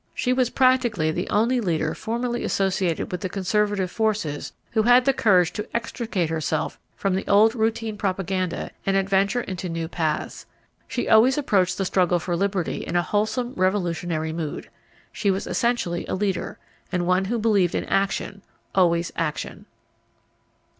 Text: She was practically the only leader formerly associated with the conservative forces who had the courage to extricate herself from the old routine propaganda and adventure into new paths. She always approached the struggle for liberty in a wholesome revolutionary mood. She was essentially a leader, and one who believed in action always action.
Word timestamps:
She 0.15 0.33
was 0.33 0.49
practically 0.49 1.11
the 1.11 1.29
only 1.29 1.61
leader 1.61 1.93
formerly 1.93 2.43
associated 2.43 3.11
with 3.11 3.21
the 3.21 3.29
conservative 3.29 3.91
forces 3.91 4.51
who 4.71 4.81
had 4.81 5.05
the 5.05 5.13
courage 5.13 5.53
to 5.53 5.69
extricate 5.77 6.27
herself 6.31 6.79
from 6.95 7.13
the 7.13 7.27
old 7.27 7.53
routine 7.53 7.97
propaganda 7.99 8.71
and 8.83 8.97
adventure 8.97 9.41
into 9.41 9.69
new 9.69 9.87
paths. 9.87 10.47
She 10.87 11.07
always 11.07 11.37
approached 11.37 11.77
the 11.77 11.85
struggle 11.85 12.17
for 12.17 12.35
liberty 12.35 12.77
in 12.83 12.95
a 12.95 13.03
wholesome 13.03 13.53
revolutionary 13.53 14.33
mood. 14.33 14.71
She 15.11 15.29
was 15.29 15.45
essentially 15.45 16.07
a 16.07 16.15
leader, 16.15 16.57
and 16.91 17.05
one 17.05 17.25
who 17.25 17.37
believed 17.37 17.75
in 17.75 17.85
action 17.85 18.41
always 18.73 19.11
action. 19.15 19.67